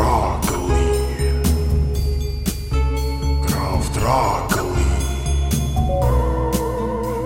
Drakeli. 0.00 0.88
Graf 3.46 3.84
Drakeli. 3.92 4.90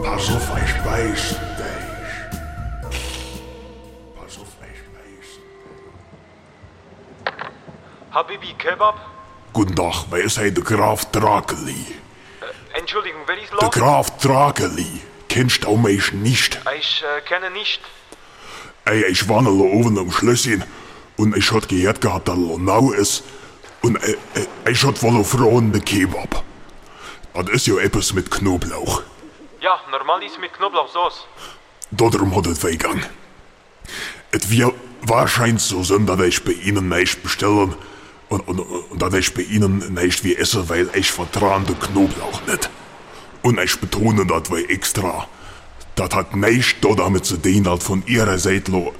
Pass 0.02 0.28
auf, 0.34 0.48
ich 0.64 0.74
beiß 0.82 1.24
dich. 1.60 2.14
Pass 4.16 4.38
auf, 4.40 4.52
ich 4.72 4.82
beiß 4.94 5.28
Habibi 8.10 8.54
Kebab? 8.58 8.96
Guten 9.52 9.76
Tag, 9.76 10.06
wer 10.10 10.24
ist 10.24 10.38
der 10.38 10.50
Graf 10.50 11.04
Drakeli? 11.12 11.86
Entschuldigung, 12.72 13.20
wer 13.26 13.38
ist 13.40 13.52
Der 13.52 13.66
los? 13.66 13.70
Graf 13.70 14.18
Drakeli. 14.18 15.00
Kennst 15.28 15.62
du 15.62 15.76
mich 15.76 16.12
nicht? 16.12 16.60
Ich 16.76 17.04
äh, 17.04 17.20
kenne 17.20 17.52
nicht. 17.52 17.80
Ey, 18.84 19.04
ich 19.04 19.28
war 19.28 19.42
noch 19.42 19.52
oben 19.52 19.96
am 19.96 20.10
Schlösschen 20.10 20.64
und 21.16 21.36
ich 21.36 21.50
hab 21.52 21.68
gehört 21.68 22.00
gehabt, 22.00 22.28
dass 22.28 22.36
er 22.36 22.58
nau 22.58 22.92
ist. 22.92 23.24
Und 23.82 23.96
äh, 23.96 24.16
äh, 24.66 24.70
ich 24.70 24.82
hab 24.84 25.02
wohl 25.02 25.22
fragen, 25.24 25.72
den 25.72 25.84
Kebab. 25.84 26.42
Das 27.34 27.48
ist 27.50 27.66
ja 27.66 27.76
etwas 27.78 28.12
mit 28.14 28.30
Knoblauch. 28.30 29.02
Ja, 29.60 29.80
normal 29.90 30.22
ist 30.22 30.38
mit 30.38 30.52
Knoblauchsauce. 30.52 31.26
Darum 31.90 32.34
hat 32.36 32.46
es 32.46 32.62
weggegangen. 32.62 33.04
Es 34.30 34.50
wird 34.50 34.74
wahrscheinlich 35.02 35.62
so 35.62 35.82
sein, 35.82 36.06
dass 36.06 36.20
ich 36.20 36.44
bei 36.44 36.52
Ihnen 36.52 36.88
nicht 36.88 37.22
bestellen 37.22 37.74
und, 38.28 38.40
und, 38.48 38.60
und 38.60 39.02
dass 39.02 39.14
ich 39.14 39.34
bei 39.34 39.42
Ihnen 39.42 39.94
nicht 39.94 40.24
wie 40.24 40.36
esse, 40.36 40.68
weil 40.68 40.88
ich 40.94 41.10
vertrage 41.10 41.66
den 41.66 41.78
Knoblauch 41.78 42.46
nicht. 42.46 42.70
Und 43.42 43.60
ich 43.60 43.78
betone 43.78 44.26
das 44.26 44.50
weil 44.50 44.70
extra. 44.70 45.28
Das 45.96 46.10
hat 46.14 46.34
nichts 46.34 46.80
damit 46.80 47.24
zu 47.24 47.36
tun, 47.36 47.64
dass 47.64 47.84
von 47.84 48.02
Ihrer 48.06 48.38
Seite 48.38 48.72
äh, 48.72 48.92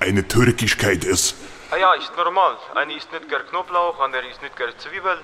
eine 0.00 0.26
Türkischkeit 0.26 1.04
ist. 1.04 1.36
Ah 1.72 1.78
ja, 1.78 1.94
ist 1.94 2.12
normal. 2.16 2.56
Eine 2.74 2.94
ist 2.94 3.10
nicht 3.10 3.28
gern 3.30 3.46
Knoblauch, 3.48 3.98
andere 3.98 4.26
ist 4.28 4.42
nicht 4.42 4.54
gern 4.56 4.72
Zwiebel. 4.78 5.16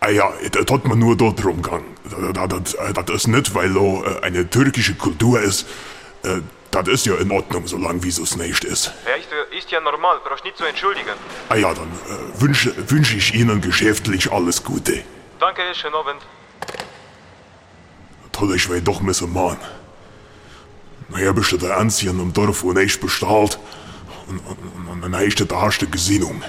Ah 0.00 0.08
ja, 0.10 0.32
das 0.50 0.66
hat 0.68 0.84
man 0.84 0.98
nur 0.98 1.16
dort 1.16 1.44
rumgegangen. 1.44 1.96
Das, 2.34 2.74
das, 2.74 3.04
das 3.06 3.16
ist 3.16 3.28
nicht, 3.28 3.54
weil 3.54 3.68
lo 3.70 4.04
äh, 4.04 4.20
eine 4.22 4.50
türkische 4.50 4.96
Kultur 4.96 5.40
ist. 5.40 5.66
Äh, 6.24 6.40
Das 6.72 6.88
ist 6.88 7.06
ja 7.06 7.14
in 7.14 7.30
Ordnung, 7.30 7.68
solange 7.68 8.02
wie 8.02 8.08
es 8.08 8.36
nicht 8.36 8.64
ist. 8.64 8.92
Ja, 9.06 9.14
ist, 9.14 9.30
äh, 9.30 9.56
ist 9.56 9.70
ja 9.70 9.80
normal, 9.80 10.18
brauchst 10.24 10.44
nicht 10.44 10.56
zu 10.58 10.64
entschuldigen. 10.64 11.14
Ah 11.48 11.54
ja, 11.54 11.72
dann 11.72 11.86
äh, 11.86 12.40
wünsche, 12.40 12.74
wünsche 12.90 13.16
ich 13.16 13.32
Ihnen 13.32 13.60
geschäftlich 13.60 14.32
alles 14.32 14.64
Gute. 14.64 15.04
Danke, 15.38 15.62
schönen 15.72 15.94
Abend. 15.94 16.20
Toll, 18.32 18.56
ich 18.56 18.68
will 18.68 18.80
doch 18.80 19.00
müssen 19.00 19.32
machen. 19.32 19.60
Naja, 21.10 21.30
bist 21.30 21.52
du 21.52 21.58
der 21.58 21.78
Einzige 21.78 22.10
im 22.10 22.32
Dorf, 22.32 22.64
wo 22.64 22.72
nicht 22.72 23.00
bestrahlt. 23.00 23.60
Und, 24.26 24.38
und, 24.38 24.88
und 24.88 25.00
dann 25.02 25.14
hast 25.14 25.36
du 25.36 25.44
da 25.44 25.60
hast 25.60 25.78
du 25.78 25.88
Gesinnung. 25.88 26.42